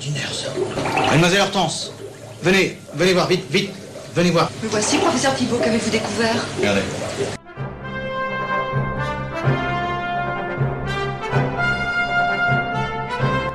extraordinaire, 0.00 0.32
ça. 0.32 1.10
Mademoiselle 1.10 1.42
Hortense, 1.42 1.92
venez, 2.42 2.78
venez 2.94 3.12
voir, 3.12 3.28
vite, 3.28 3.44
vite, 3.50 3.70
venez 4.14 4.30
voir. 4.30 4.50
Me 4.62 4.68
voici, 4.68 4.98
professeur 4.98 5.34
Thibault, 5.34 5.58
qu'avez-vous 5.62 5.90
découvert? 5.90 6.36
Regardez. 6.58 6.80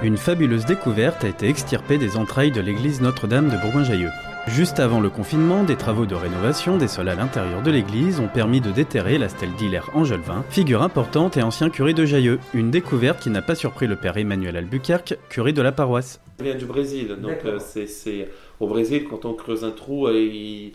Une 0.03 0.17
fabuleuse 0.17 0.65
découverte 0.65 1.23
a 1.23 1.29
été 1.29 1.49
extirpée 1.49 1.97
des 1.97 2.15
entrailles 2.15 2.51
de 2.51 2.61
l'église 2.61 3.01
Notre-Dame 3.01 3.49
de 3.49 3.57
Bourgoin-Jallieu. 3.57 4.11
Juste 4.47 4.79
avant 4.79 4.99
le 4.99 5.09
confinement, 5.09 5.63
des 5.63 5.75
travaux 5.75 6.05
de 6.05 6.13
rénovation 6.13 6.77
des 6.77 6.87
sols 6.87 7.09
à 7.09 7.15
l'intérieur 7.15 7.63
de 7.63 7.71
l'église 7.71 8.19
ont 8.19 8.27
permis 8.27 8.61
de 8.61 8.69
déterrer 8.71 9.17
la 9.17 9.27
stèle 9.27 9.51
d'Hilaire 9.53 9.89
Angelevin, 9.95 10.45
figure 10.49 10.83
importante 10.83 11.35
et 11.35 11.41
ancien 11.41 11.71
curé 11.71 11.93
de 11.93 12.05
Jailleux. 12.05 12.39
Une 12.53 12.69
découverte 12.69 13.19
qui 13.19 13.31
n'a 13.31 13.41
pas 13.41 13.55
surpris 13.55 13.87
le 13.87 13.95
père 13.95 14.17
Emmanuel 14.17 14.55
Albuquerque, 14.55 15.17
curé 15.29 15.51
de 15.51 15.63
la 15.63 15.71
paroisse. 15.71 16.21
Il 16.39 16.45
vient 16.45 16.55
du 16.55 16.65
Brésil, 16.65 17.17
donc 17.19 17.39
euh, 17.45 17.57
c'est 17.59 18.29
au 18.59 18.67
Brésil 18.67 19.05
quand 19.09 19.25
on 19.25 19.33
creuse 19.33 19.63
un 19.63 19.71
trou, 19.71 20.07
euh, 20.07 20.13
il 20.13 20.73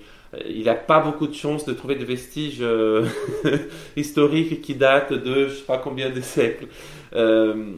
il 0.48 0.64
n'a 0.64 0.75
pas 0.75 1.00
beaucoup 1.00 1.27
de 1.27 1.34
chance 1.34 1.64
de 1.64 1.73
trouver 1.73 1.97
des 1.97 2.05
vestiges 2.05 2.61
euh, 2.61 3.05
historiques 3.97 4.62
qui 4.62 4.75
datent 4.75 5.12
de 5.12 5.48
je 5.48 5.55
sais 5.55 5.64
pas 5.64 5.78
combien 5.78 6.11
de 6.11 6.20
siècles. 6.20 6.66
Euh, 7.14 7.74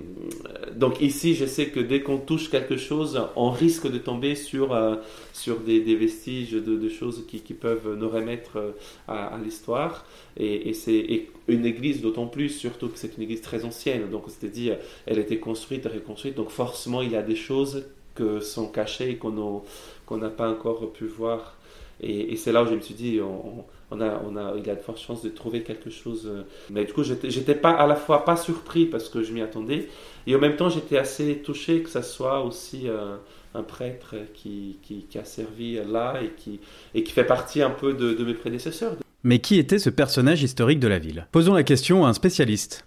donc 0.75 1.01
ici, 1.01 1.35
je 1.35 1.47
sais 1.47 1.69
que 1.69 1.81
dès 1.81 2.03
qu'on 2.03 2.19
touche 2.19 2.51
quelque 2.51 2.77
chose, 2.77 3.21
on 3.37 3.51
risque 3.51 3.91
de 3.91 3.99
tomber 3.99 4.35
sur, 4.35 4.75
euh, 4.75 4.97
sur 5.33 5.61
des, 5.61 5.81
vestiges 5.95 6.53
de, 6.53 6.89
choses 6.89 7.25
qui, 7.27 7.55
peuvent 7.55 7.97
nous 7.97 8.09
remettre 8.09 8.75
à, 9.09 9.39
l'histoire. 9.43 10.07
Et, 10.37 10.73
c'est 10.75 11.27
une 11.49 11.67
église 11.67 12.01
d'autant 12.01 12.27
plus, 12.27 12.49
surtout 12.49 12.89
que 12.89 12.99
c'est 12.99 13.17
une 13.17 13.23
église 13.25 13.43
très 13.43 13.65
ancienne. 13.65 14.11
Donc 14.11 14.25
c'est-à-dire, 14.29 14.77
elle 15.07 15.19
a 15.19 15.23
été 15.23 15.39
construite 15.39 15.87
reconstruite. 15.87 16.37
Donc 16.37 16.51
forcément, 16.51 17.03
il 17.03 17.13
y 17.13 17.17
a 17.17 17.23
des 17.23 17.37
choses 17.37 17.85
que 18.15 18.41
sont 18.41 18.69
cachées 18.69 19.11
et 19.11 19.17
qu'on 19.17 19.63
n'a 20.11 20.29
pas 20.29 20.51
encore 20.51 20.93
pu 20.93 21.07
voir 21.07 21.57
et, 22.03 22.37
c'est 22.37 22.53
là 22.53 22.63
où 22.63 22.67
je 22.67 22.75
me 22.75 22.81
suis 22.81 22.95
dit, 22.95 23.21
on, 23.21 24.01
a, 24.01 24.21
on 24.27 24.37
a, 24.37 24.55
il 24.57 24.67
y 24.67 24.71
a 24.71 24.75
de 24.75 24.81
fortes 24.81 25.01
chances 25.01 25.23
de 25.23 25.29
trouver 25.29 25.63
quelque 25.63 25.91
chose. 25.91 26.27
Euh. 26.27 26.43
Mais 26.71 26.85
du 26.85 26.93
coup, 26.93 27.05
j'étais 27.05 27.55
pas 27.55 27.71
à 27.71 27.87
la 27.87 27.95
fois 27.95 28.25
pas 28.25 28.37
surpris 28.37 28.87
parce 28.87 29.09
que 29.09 29.23
je 29.23 29.33
m'y 29.33 29.41
attendais, 29.41 29.89
et 30.27 30.35
en 30.35 30.39
même 30.39 30.57
temps, 30.57 30.69
j'étais 30.69 30.99
assez 30.99 31.39
touché 31.39 31.83
que 31.83 31.91
ça 31.91 32.03
soit 32.03 32.43
aussi 32.45 32.89
euh, 32.89 33.17
un 33.55 33.63
prêtre 33.63 34.17
qui, 34.35 34.79
qui, 34.83 35.19
a 35.19 35.25
servi 35.25 35.79
là 35.89 36.21
et 36.23 36.33
qui, 36.37 36.61
et 36.95 37.05
qui 37.05 37.13
fait 37.13 37.25
partie 37.25 37.63
un 37.63 37.71
peu 37.71 37.93
de 37.95 38.25
mes 38.25 38.35
prédécesseurs. 38.35 38.97
Mais 39.25 39.39
qui 39.39 39.59
était 39.59 39.79
ce 39.79 39.91
personnage 39.91 40.43
historique 40.43 40.81
de 40.81 40.89
la 40.89 40.99
ville? 40.99 41.27
Posons 41.31 41.55
la 41.55 41.63
question 41.63 42.05
à 42.05 42.09
un 42.09 42.13
spécialiste. 42.13 42.85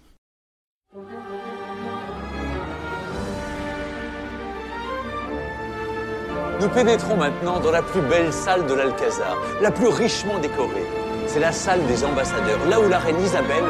Nous 6.58 6.70
pénétrons 6.70 7.18
maintenant 7.18 7.60
dans 7.60 7.70
la 7.70 7.82
plus 7.82 8.00
belle 8.00 8.32
salle 8.32 8.66
de 8.66 8.72
l'Alcazar, 8.72 9.36
la 9.60 9.70
plus 9.70 9.88
richement 9.88 10.38
décorée. 10.38 10.86
C'est 11.26 11.38
la 11.38 11.52
salle 11.52 11.86
des 11.86 12.02
ambassadeurs, 12.02 12.66
là 12.70 12.80
où 12.80 12.88
la 12.88 12.98
reine 12.98 13.20
Isabelle 13.20 13.64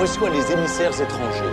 reçoit 0.00 0.30
les 0.30 0.52
émissaires 0.52 0.92
étrangers. 1.00 1.52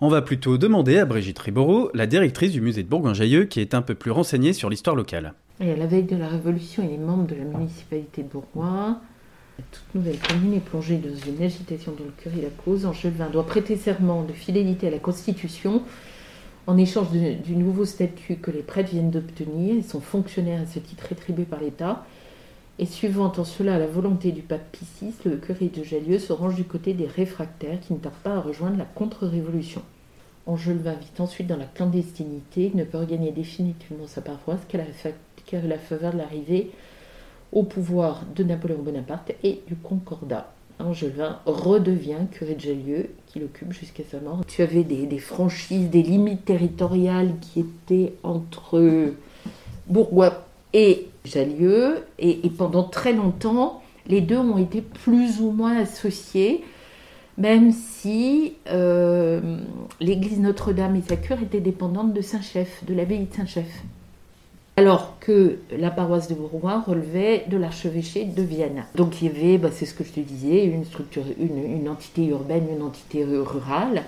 On 0.00 0.08
va 0.08 0.22
plutôt 0.22 0.58
demander 0.58 0.98
à 0.98 1.06
Brigitte 1.06 1.40
Ribourou, 1.40 1.88
la 1.92 2.06
directrice 2.06 2.52
du 2.52 2.60
musée 2.60 2.84
de 2.84 2.88
Bourgoin-Jallieu, 2.88 3.46
qui 3.46 3.60
est 3.60 3.74
un 3.74 3.82
peu 3.82 3.96
plus 3.96 4.12
renseignée 4.12 4.52
sur 4.52 4.70
l'histoire 4.70 4.94
locale. 4.94 5.34
Et 5.60 5.72
à 5.72 5.76
la 5.76 5.86
veille 5.86 6.04
de 6.04 6.16
la 6.16 6.28
Révolution, 6.28 6.84
il 6.88 6.94
est 6.94 7.04
membre 7.04 7.26
de 7.26 7.34
la 7.34 7.44
municipalité 7.44 8.22
de 8.22 8.28
Bourgoin. 8.28 9.00
Toute 9.72 9.94
nouvelle 9.96 10.18
commune 10.20 10.54
est 10.54 10.64
plongée 10.64 10.98
dans 10.98 11.32
une 11.32 11.42
agitation 11.42 11.92
dont 11.98 12.04
le 12.04 12.12
curé 12.22 12.42
la 12.42 12.62
cause. 12.64 12.86
Angelevin 12.86 13.28
doit 13.28 13.44
prêter 13.44 13.74
serment 13.74 14.22
de 14.22 14.32
fidélité 14.32 14.86
à 14.86 14.90
la 14.90 15.00
Constitution 15.00 15.82
en 16.68 16.76
échange 16.76 17.08
du 17.10 17.56
nouveau 17.56 17.86
statut 17.86 18.36
que 18.36 18.50
les 18.50 18.60
prêtres 18.60 18.90
viennent 18.90 19.10
d'obtenir, 19.10 19.74
ils 19.74 19.84
sont 19.84 20.02
fonctionnaires 20.02 20.60
à 20.60 20.66
ce 20.66 20.78
titre 20.78 21.06
rétribués 21.08 21.46
par 21.46 21.60
l'État. 21.60 22.04
Et 22.78 22.84
suivant 22.84 23.32
en 23.38 23.44
cela 23.44 23.78
la 23.78 23.86
volonté 23.86 24.32
du 24.32 24.42
pape 24.42 24.70
Pie 24.70 25.14
le 25.24 25.38
curé 25.38 25.68
de 25.68 25.82
Jallieu 25.82 26.18
se 26.18 26.32
range 26.32 26.56
du 26.56 26.64
côté 26.64 26.92
des 26.92 27.06
réfractaires 27.06 27.80
qui 27.80 27.94
ne 27.94 27.98
tardent 27.98 28.14
pas 28.22 28.34
à 28.34 28.40
rejoindre 28.40 28.76
la 28.76 28.84
contre-révolution. 28.84 29.80
Enjolivin 30.46 30.92
vit 30.92 31.22
ensuite 31.22 31.46
dans 31.46 31.56
la 31.56 31.64
clandestinité, 31.64 32.70
ne 32.74 32.84
peut 32.84 32.98
regagner 32.98 33.32
définitivement 33.32 34.06
sa 34.06 34.20
paroisse 34.20 34.60
qu'à 34.68 34.76
la, 34.76 35.62
la 35.62 35.78
faveur 35.78 36.12
de 36.12 36.18
l'arrivée 36.18 36.70
au 37.50 37.62
pouvoir 37.62 38.24
de 38.36 38.44
Napoléon 38.44 38.82
Bonaparte 38.82 39.32
et 39.42 39.62
du 39.66 39.74
Concordat. 39.74 40.52
Angelevin 40.78 41.38
redevient 41.44 42.26
curé 42.30 42.54
de 42.54 42.60
Jallieu, 42.60 43.10
qui 43.26 43.40
l'occupe 43.40 43.72
jusqu'à 43.72 44.02
sa 44.10 44.20
mort. 44.20 44.40
Tu 44.46 44.62
avais 44.62 44.84
des, 44.84 45.18
franchises, 45.18 45.90
des 45.90 46.02
limites 46.02 46.44
territoriales 46.44 47.34
qui 47.40 47.60
étaient 47.60 48.14
entre 48.22 49.12
Bourgois 49.88 50.44
et 50.72 51.08
Jallieu, 51.24 52.04
et, 52.18 52.40
pendant 52.56 52.84
très 52.84 53.12
longtemps, 53.12 53.82
les 54.06 54.20
deux 54.20 54.38
ont 54.38 54.58
été 54.58 54.80
plus 54.80 55.40
ou 55.40 55.50
moins 55.50 55.78
associés, 55.78 56.64
même 57.36 57.72
si 57.72 58.54
euh, 58.68 59.58
l'église 60.00 60.40
Notre-Dame 60.40 60.96
et 60.96 61.02
sa 61.02 61.16
cure 61.16 61.40
étaient 61.42 61.60
dépendantes 61.60 62.12
de 62.12 62.20
Saint-Chef, 62.20 62.84
de 62.84 62.94
l'abbaye 62.94 63.26
de 63.26 63.34
Saint-Chef 63.34 63.82
alors 64.78 65.18
que 65.18 65.58
la 65.76 65.90
paroisse 65.90 66.28
de 66.28 66.34
Bourgoin 66.34 66.82
relevait 66.86 67.46
de 67.50 67.56
l'archevêché 67.56 68.24
de 68.24 68.42
Vienne. 68.42 68.84
Donc 68.94 69.20
il 69.20 69.26
y 69.26 69.28
avait, 69.28 69.58
bah, 69.58 69.70
c'est 69.72 69.86
ce 69.86 69.92
que 69.92 70.04
je 70.04 70.12
te 70.12 70.20
disais, 70.20 70.64
une 70.66 71.88
entité 71.88 72.26
urbaine, 72.26 72.68
une 72.72 72.82
entité 72.82 73.24
rurale, 73.24 74.04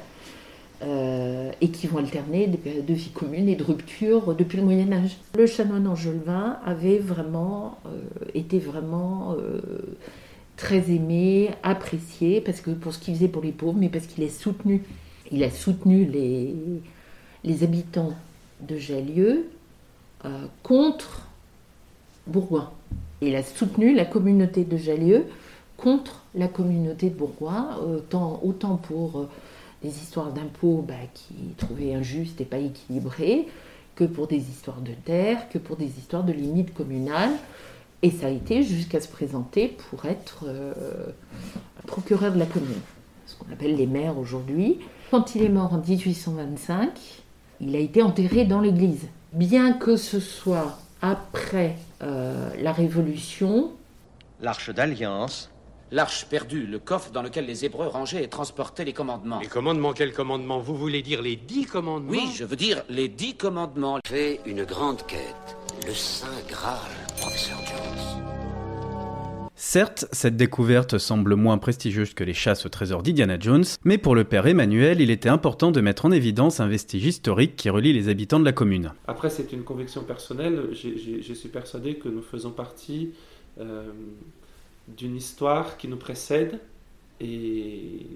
euh, 0.85 1.51
et 1.61 1.71
qui 1.71 1.89
vont 1.89 1.99
alterner 1.99 2.47
des 2.47 2.57
périodes 2.57 2.87
de 2.87 2.95
vie 2.95 3.11
commune 3.11 3.49
et 3.49 3.57
de 3.57 3.65
rupture 3.65 4.33
depuis 4.37 4.59
le 4.59 4.63
Moyen 4.63 4.93
Âge. 4.93 5.17
Le 5.37 5.47
chanoine 5.47 5.89
Angelevin 5.89 6.59
avait 6.65 6.99
vraiment 6.99 7.79
euh, 7.87 7.99
été 8.35 8.61
vraiment 8.61 9.35
euh, 9.37 9.61
très 10.57 10.89
aimé, 10.89 11.51
apprécié, 11.65 12.41
parce 12.41 12.61
que 12.61 12.71
pour 12.71 12.95
ce 12.95 13.01
qu'il 13.01 13.17
faisait 13.17 13.27
pour 13.27 13.43
les 13.43 13.51
pauvres, 13.51 13.77
mais 13.77 13.89
parce 13.89 14.07
qu'il 14.07 14.23
a 14.23 14.29
soutenu, 14.29 14.85
il 15.33 15.43
a 15.43 15.51
soutenu 15.51 16.05
les, 16.05 16.55
les 17.43 17.65
habitants 17.65 18.15
de 18.61 18.77
Jallieu 18.77 19.29
euh, 19.29 19.60
contre 20.63 21.27
Bourgoin. 22.27 22.71
Il 23.23 23.37
a 23.37 23.43
soutenu 23.43 23.95
la 23.95 24.05
communauté 24.05 24.65
de 24.65 24.77
Jallieu 24.77 25.27
contre 25.77 26.23
la 26.35 26.49
communauté 26.49 27.11
de 27.11 27.15
Bourgoin, 27.15 27.77
autant, 27.79 28.41
autant 28.43 28.77
pour 28.77 29.19
euh, 29.19 29.29
des 29.83 29.89
histoires 29.89 30.33
d'impôts 30.33 30.85
bah, 30.87 30.95
qui 31.15 31.35
trouvaient 31.57 31.95
injustes 31.95 32.41
et 32.41 32.45
pas 32.45 32.59
équilibrées, 32.59 33.49
que 33.95 34.05
pour 34.05 34.27
des 34.27 34.39
histoires 34.39 34.81
de 34.81 34.93
terre, 34.93 35.49
que 35.49 35.59
pour 35.59 35.77
des 35.77 35.99
histoires 35.99 36.25
de 36.25 36.33
limites 36.33 36.75
communales. 36.75 37.33
Et 38.03 38.11
ça 38.11 38.27
a 38.27 38.31
été 38.31 38.63
jusqu'à 38.63 39.01
se 39.01 39.09
présenter 39.09 39.69
pour 39.69 40.07
être 40.07 40.45
euh, 40.47 40.73
procureur 41.87 42.33
de 42.33 42.39
la 42.39 42.47
commune, 42.47 42.81
ce 43.27 43.37
qu'on 43.37 43.53
appelle 43.53 43.77
les 43.77 43.87
maires 43.87 44.19
aujourd'hui. 44.19 44.79
Quand 45.11 45.35
il 45.35 45.43
est 45.43 45.51
mort 45.51 45.75
en 45.75 45.79
1825, 45.79 46.91
il 47.61 47.77
a 47.77 47.79
été 47.79 48.03
enterré 48.03 48.45
dans 48.45 48.61
l'église 48.61 49.09
bien 49.33 49.73
que 49.73 49.97
ce 49.97 50.21
soit 50.21 50.79
après 51.03 51.77
euh, 52.03 52.51
la 52.59 52.73
Révolution. 52.73 53.73
L'Arche 54.41 54.71
d'Alliance. 54.71 55.51
L'arche 55.93 56.27
perdue, 56.27 56.67
le 56.67 56.79
coffre 56.79 57.11
dans 57.11 57.23
lequel 57.23 57.47
les 57.47 57.65
Hébreux 57.65 57.89
rangeaient 57.89 58.23
et 58.23 58.29
transportaient 58.29 58.85
les 58.85 58.93
commandements. 58.93 59.41
Les 59.41 59.49
commandements, 59.49 59.93
quels 59.93 60.13
commandements? 60.13 60.61
Vous 60.61 60.77
voulez 60.77 61.03
dire 61.03 61.21
les 61.21 61.35
dix 61.35 61.67
commandements? 61.67 62.13
Oui, 62.13 62.31
je 62.33 62.45
veux 62.45 62.55
dire 62.55 62.85
les 62.89 63.09
dix 63.09 63.35
commandements. 63.35 63.99
Fait 64.07 64.41
une 64.47 64.65
grande 64.65 65.05
quête, 65.07 65.57
le 65.87 65.93
Saint 65.93 66.29
Graal, 66.49 66.79
professeur. 67.17 67.60
Certes, 69.73 70.07
cette 70.11 70.37
découverte 70.37 70.99
semble 70.99 71.37
moins 71.37 71.57
prestigieuse 71.57 72.13
que 72.13 72.25
les 72.25 72.35
chasses 72.35 72.67
au 72.67 72.69
trésor 72.69 73.05
d'Indiana 73.05 73.39
Jones, 73.39 73.63
mais 73.85 73.99
pour 73.99 74.17
le 74.17 74.25
père 74.25 74.49
Emmanuel, 74.49 75.01
il 75.01 75.13
était 75.13 75.29
important 75.29 75.71
de 75.71 75.81
mettre 75.81 76.07
en 76.07 76.11
évidence 76.11 76.59
un 76.59 76.67
vestige 76.67 77.07
historique 77.07 77.55
qui 77.55 77.71
relie 77.71 77.93
les 77.93 78.09
habitants 78.09 78.41
de 78.41 78.45
la 78.45 78.51
commune. 78.51 78.93
Après, 79.07 79.31
c'est 79.31 79.53
une 79.53 79.63
conviction 79.63 80.03
personnelle. 80.03 80.71
Je 80.73 81.33
suis 81.35 81.49
persuadé 81.49 81.95
que 81.95 82.09
nous 82.09 82.21
faisons 82.21 82.51
partie 82.51 83.13
euh, 83.61 83.93
d'une 84.89 85.15
histoire 85.15 85.77
qui 85.77 85.87
nous 85.87 85.99
précède 85.99 86.59
et 87.21 88.07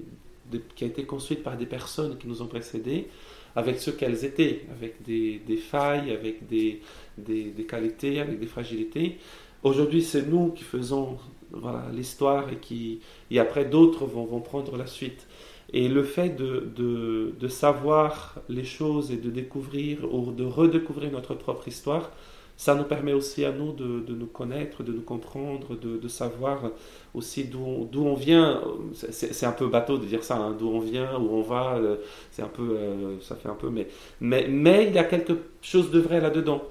qui 0.74 0.82
a 0.82 0.88
été 0.88 1.04
construite 1.04 1.44
par 1.44 1.56
des 1.56 1.66
personnes 1.66 2.18
qui 2.18 2.26
nous 2.26 2.42
ont 2.42 2.48
précédés, 2.48 3.06
avec 3.54 3.78
ce 3.78 3.92
qu'elles 3.92 4.24
étaient, 4.24 4.62
avec 4.72 5.04
des, 5.06 5.56
failles, 5.56 6.10
avec 6.10 6.48
des, 6.48 6.82
des, 7.16 7.64
qualités, 7.68 8.18
avec 8.18 8.40
des 8.40 8.46
fragilités. 8.46 9.18
Aujourd'hui, 9.62 10.02
c'est 10.02 10.26
nous 10.26 10.50
qui 10.50 10.64
faisons 10.64 11.16
voilà, 11.56 11.84
l'histoire 11.92 12.50
et 12.50 12.56
qui 12.56 13.00
et 13.30 13.38
après 13.38 13.64
d'autres 13.64 14.06
vont, 14.06 14.24
vont, 14.24 14.40
prendre 14.40 14.76
la 14.76 14.86
suite. 14.86 15.26
Et 15.72 15.88
le 15.88 16.04
fait 16.04 16.30
de, 16.30 16.72
de, 16.76 17.34
de, 17.38 17.48
savoir 17.48 18.36
les 18.48 18.64
choses 18.64 19.10
et 19.10 19.16
de 19.16 19.30
découvrir 19.30 20.12
ou 20.14 20.30
de 20.30 20.44
redécouvrir 20.44 21.10
notre 21.10 21.34
propre 21.34 21.66
histoire, 21.68 22.10
ça 22.56 22.74
nous 22.74 22.84
permet 22.84 23.12
aussi 23.12 23.44
à 23.44 23.50
nous 23.50 23.72
de, 23.72 24.14
nous 24.14 24.26
connaître, 24.26 24.82
de 24.82 24.92
nous 24.92 25.02
comprendre, 25.02 25.76
de, 25.76 26.08
savoir 26.08 26.70
aussi 27.12 27.44
d'où 27.44 27.88
on 27.96 28.14
vient. 28.14 28.62
C'est 28.92 29.46
un 29.46 29.52
peu 29.52 29.66
bateau 29.66 29.98
de 29.98 30.06
dire 30.06 30.22
ça, 30.22 30.36
hein, 30.36 30.56
d'où 30.56 30.68
on 30.68 30.78
vient, 30.78 31.18
où 31.18 31.30
on 31.32 31.42
va, 31.42 31.74
euh, 31.76 31.96
c'est 32.30 32.42
un 32.42 32.48
peu, 32.48 32.62
euh, 32.62 33.20
ça 33.20 33.34
fait 33.34 33.48
un 33.48 33.54
peu, 33.54 33.70
mais, 33.70 33.88
mais, 34.20 34.46
mais 34.48 34.86
il 34.86 34.94
y 34.94 34.98
a 34.98 35.04
quelque 35.04 35.32
chose 35.62 35.90
de 35.90 35.98
vrai 35.98 36.20
là-dedans. 36.20 36.62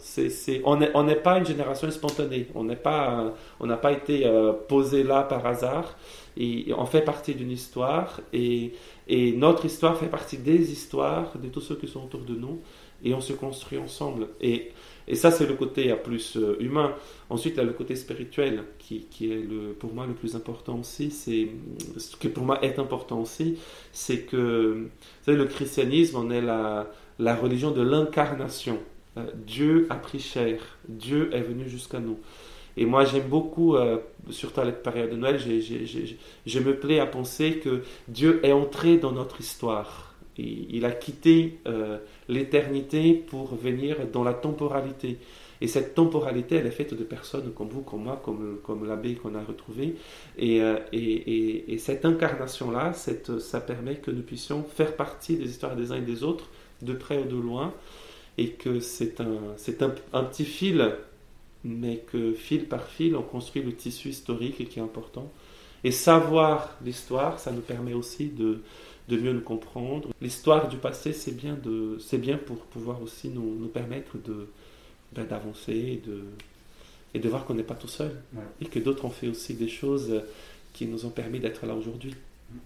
On 0.63 1.03
n'est 1.03 1.15
pas 1.15 1.37
une 1.37 1.45
génération 1.45 1.91
spontanée, 1.91 2.47
on 2.55 2.63
n'est 2.63 2.77
pas, 2.77 3.33
on 3.59 3.65
n'a 3.65 3.77
pas 3.77 3.91
été 3.91 4.25
euh, 4.25 4.53
posé 4.53 5.03
là 5.03 5.23
par 5.23 5.45
hasard, 5.45 5.97
on 6.37 6.85
fait 6.85 7.01
partie 7.01 7.35
d'une 7.35 7.51
histoire, 7.51 8.21
et 8.31 8.73
notre 9.35 9.65
histoire 9.65 9.97
fait 9.97 10.07
partie 10.07 10.37
des 10.37 10.71
histoires 10.71 11.33
de 11.37 11.49
tous 11.49 11.61
ceux 11.61 11.75
qui 11.75 11.87
sont 11.89 12.05
autour 12.05 12.21
de 12.21 12.35
nous, 12.35 12.61
et 13.03 13.13
on 13.13 13.21
se 13.21 13.33
construit 13.33 13.77
ensemble. 13.77 14.27
Et 14.41 14.71
ça, 15.13 15.31
c'est 15.31 15.45
le 15.45 15.55
côté 15.55 15.93
plus 16.03 16.37
euh, 16.37 16.55
humain. 16.59 16.93
Ensuite, 17.29 17.55
il 17.55 17.57
y 17.57 17.61
a 17.61 17.65
le 17.65 17.73
côté 17.73 17.95
spirituel 17.95 18.63
qui, 18.79 19.05
est 19.21 19.47
pour 19.79 19.93
moi 19.93 20.05
le 20.07 20.13
plus 20.13 20.35
important 20.35 20.79
aussi. 20.79 21.11
Ce 21.11 22.15
qui 22.17 22.29
pour 22.29 22.45
moi 22.45 22.63
est 22.63 22.79
important 22.79 23.21
aussi, 23.21 23.57
c'est 23.91 24.21
que 24.21 24.83
vous 24.83 25.25
savez, 25.25 25.37
le 25.37 25.45
christianisme, 25.45 26.17
on 26.17 26.29
est 26.31 26.41
la, 26.41 26.89
la 27.19 27.35
religion 27.35 27.71
de 27.71 27.81
l'incarnation. 27.81 28.79
Euh, 29.17 29.25
Dieu 29.35 29.87
a 29.89 29.95
pris 29.95 30.19
chair, 30.19 30.59
Dieu 30.87 31.29
est 31.33 31.41
venu 31.41 31.67
jusqu'à 31.69 31.99
nous. 31.99 32.17
Et 32.75 32.85
moi, 32.85 33.05
j'aime 33.05 33.27
beaucoup, 33.27 33.75
euh, 33.75 33.97
surtout 34.31 34.61
à 34.61 34.65
la 34.65 34.71
période 34.71 35.11
de 35.11 35.15
Noël, 35.15 35.39
je 35.39 36.59
me 36.59 36.75
plais 36.75 36.99
à 36.99 37.05
penser 37.05 37.59
que 37.59 37.83
Dieu 38.07 38.39
est 38.43 38.51
entré 38.51 38.97
dans 38.97 39.11
notre 39.11 39.39
histoire 39.39 40.12
il 40.37 40.85
a 40.85 40.91
quitté 40.91 41.59
euh, 41.67 41.97
l'éternité 42.27 43.13
pour 43.13 43.55
venir 43.55 43.97
dans 44.11 44.23
la 44.23 44.33
temporalité. 44.33 45.17
Et 45.61 45.67
cette 45.67 45.95
temporalité, 45.95 46.55
elle 46.55 46.67
est 46.67 46.71
faite 46.71 46.93
de 46.93 47.03
personnes 47.03 47.53
comme 47.53 47.69
vous, 47.69 47.81
comme 47.81 48.03
moi, 48.03 48.21
comme, 48.23 48.59
comme 48.63 48.85
l'abbé 48.85 49.15
qu'on 49.15 49.35
a 49.35 49.43
retrouvé. 49.43 49.95
Et, 50.37 50.61
euh, 50.61 50.77
et, 50.91 51.73
et, 51.73 51.77
cette 51.77 52.03
incarnation-là, 52.03 52.93
ça 52.93 53.61
permet 53.61 53.95
que 53.95 54.11
nous 54.11 54.23
puissions 54.23 54.63
faire 54.63 54.95
partie 54.95 55.37
des 55.37 55.49
histoires 55.49 55.75
des 55.75 55.91
uns 55.91 55.97
et 55.97 56.01
des 56.01 56.23
autres, 56.23 56.49
de 56.81 56.93
près 56.93 57.17
ou 57.17 57.25
de 57.25 57.37
loin, 57.37 57.73
et 58.37 58.49
que 58.49 58.79
c'est 58.79 59.21
un, 59.21 59.55
un, 59.81 59.95
un, 60.19 60.23
petit 60.23 60.43
fil, 60.43 60.95
mais 61.63 61.97
que 62.11 62.33
fil 62.33 62.65
par 62.65 62.87
fil, 62.87 63.15
on 63.15 63.21
construit 63.21 63.61
le 63.61 63.73
tissu 63.73 64.09
historique 64.09 64.67
qui 64.67 64.79
est 64.79 64.83
important. 64.83 65.31
Et 65.85 65.91
savoir 65.91 66.77
l'histoire, 66.83 67.39
ça 67.39 67.51
nous 67.51 67.61
permet 67.61 67.93
aussi 67.93 68.27
de, 68.27 68.61
de 69.09 69.17
mieux 69.17 69.33
nous 69.33 69.41
comprendre. 69.41 70.09
L'histoire 70.21 70.67
du 70.67 70.77
passé, 70.77 71.13
c'est 71.13 71.35
bien, 71.35 71.57
de, 71.61 71.97
c'est 71.99 72.17
bien 72.17 72.37
pour 72.37 72.57
pouvoir 72.57 73.01
aussi 73.01 73.29
nous, 73.29 73.55
nous 73.59 73.67
permettre 73.67 74.17
de, 74.17 74.47
ben, 75.13 75.25
d'avancer 75.25 75.73
et 75.73 76.01
de, 76.05 76.23
et 77.13 77.19
de 77.19 77.29
voir 77.29 77.45
qu'on 77.45 77.53
n'est 77.53 77.63
pas 77.63 77.75
tout 77.75 77.87
seul. 77.87 78.11
Et 78.61 78.65
que 78.65 78.79
d'autres 78.79 79.05
ont 79.05 79.09
fait 79.09 79.27
aussi 79.27 79.53
des 79.53 79.67
choses 79.67 80.21
qui 80.73 80.87
nous 80.87 81.05
ont 81.05 81.09
permis 81.09 81.39
d'être 81.39 81.65
là 81.65 81.75
aujourd'hui. 81.75 82.15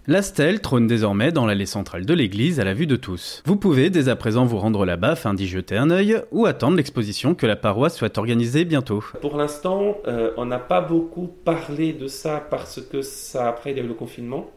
La 0.06 0.22
stèle 0.22 0.60
trône 0.60 0.86
désormais 0.86 1.32
dans 1.32 1.46
l'allée 1.46 1.66
centrale 1.66 2.04
de 2.04 2.14
l'église 2.14 2.60
à 2.60 2.64
la 2.64 2.74
vue 2.74 2.86
de 2.86 2.96
tous. 2.96 3.42
Vous 3.46 3.56
pouvez 3.56 3.90
dès 3.90 4.08
à 4.08 4.16
présent 4.16 4.44
vous 4.44 4.58
rendre 4.58 4.84
là-bas 4.84 5.12
afin 5.12 5.34
d'y 5.34 5.46
jeter 5.46 5.76
un 5.76 5.90
œil 5.90 6.22
ou 6.30 6.46
attendre 6.46 6.76
l'exposition 6.76 7.34
que 7.34 7.46
la 7.46 7.56
paroisse 7.56 7.96
souhaite 7.96 8.18
organiser 8.18 8.64
bientôt. 8.64 9.02
Pour 9.20 9.36
l'instant, 9.36 9.98
euh, 10.06 10.32
on 10.36 10.46
n'a 10.46 10.58
pas 10.58 10.80
beaucoup 10.80 11.26
parlé 11.26 11.92
de 11.92 12.06
ça 12.06 12.46
parce 12.50 12.80
que 12.80 13.02
ça, 13.02 13.48
après, 13.48 13.70
il 13.70 13.78
y 13.78 13.80
a 13.80 13.84
eu 13.84 13.88
le 13.88 13.94
confinement. 13.94 14.50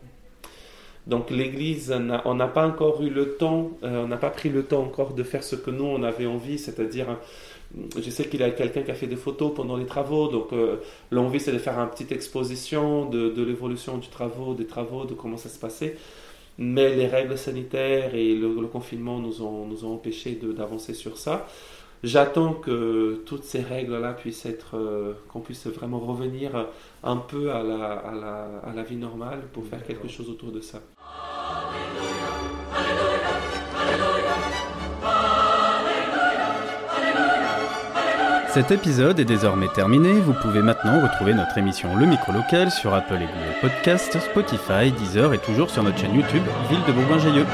Donc 1.07 1.31
l'Église, 1.31 1.93
on 2.25 2.35
n'a 2.35 2.47
pas 2.47 2.67
encore 2.67 3.01
eu 3.01 3.09
le 3.09 3.33
temps, 3.33 3.71
euh, 3.83 4.03
on 4.03 4.07
n'a 4.07 4.17
pas 4.17 4.29
pris 4.29 4.49
le 4.49 4.63
temps 4.63 4.81
encore 4.81 5.13
de 5.13 5.23
faire 5.23 5.43
ce 5.43 5.55
que 5.55 5.71
nous, 5.71 5.85
on 5.85 6.03
avait 6.03 6.27
envie, 6.27 6.59
c'est-à-dire, 6.59 7.17
je 7.99 8.09
sais 8.09 8.25
qu'il 8.25 8.41
y 8.41 8.43
a 8.43 8.51
quelqu'un 8.51 8.83
qui 8.83 8.91
a 8.91 8.93
fait 8.93 9.07
des 9.07 9.15
photos 9.15 9.51
pendant 9.55 9.77
les 9.77 9.87
travaux, 9.87 10.27
donc 10.27 10.53
euh, 10.53 10.77
l'envie 11.09 11.39
c'est 11.39 11.53
de 11.53 11.57
faire 11.57 11.79
une 11.79 11.89
petite 11.89 12.11
exposition 12.11 13.05
de, 13.09 13.43
l'évolution 13.43 13.97
du 13.97 14.09
travaux, 14.09 14.53
des 14.53 14.67
travaux, 14.67 15.05
de 15.05 15.15
comment 15.15 15.37
ça 15.37 15.49
se 15.49 15.57
passait. 15.57 15.97
Mais 16.59 16.95
les 16.95 17.07
règles 17.07 17.37
sanitaires 17.37 18.13
et 18.13 18.35
le, 18.35 18.49
confinement 18.67 19.19
nous 19.19 19.41
ont, 19.41 19.65
nous 19.65 19.85
ont 19.85 19.95
empêchés 19.95 20.37
d'avancer 20.55 20.93
sur 20.93 21.17
ça. 21.17 21.47
J'attends 22.03 22.53
que 22.53 23.21
toutes 23.27 23.43
ces 23.43 23.61
règles-là 23.61 24.13
puissent 24.13 24.45
être, 24.47 24.75
euh, 24.75 25.13
qu'on 25.29 25.39
puisse 25.39 25.67
vraiment 25.67 25.99
revenir 25.99 26.67
un 27.03 27.17
peu 27.17 27.51
à 27.51 27.61
la, 27.61 27.91
à, 27.93 28.11
la, 28.13 28.47
à 28.65 28.73
la 28.73 28.83
vie 28.83 28.95
normale 28.95 29.41
pour 29.53 29.65
faire 29.65 29.83
quelque 29.83 30.07
chose 30.07 30.29
autour 30.29 30.51
de 30.51 30.61
ça. 30.61 30.79
Cet 38.49 38.71
épisode 38.71 39.19
est 39.19 39.25
désormais 39.25 39.69
terminé. 39.69 40.11
Vous 40.11 40.33
pouvez 40.33 40.61
maintenant 40.61 41.01
retrouver 41.01 41.33
notre 41.33 41.57
émission 41.57 41.95
Le 41.95 42.05
Micro 42.05 42.33
Local 42.33 42.69
sur 42.69 42.93
Apple 42.93 43.13
et 43.15 43.27
Google 43.27 43.55
Podcast, 43.61 44.19
Spotify, 44.19 44.91
Deezer 44.91 45.33
et 45.33 45.37
toujours 45.37 45.69
sur 45.69 45.83
notre 45.83 45.99
chaîne 45.99 46.15
YouTube 46.15 46.43
Ville 46.69 46.83
de 46.85 46.91
Bourgoin-Jallieu. 46.91 47.45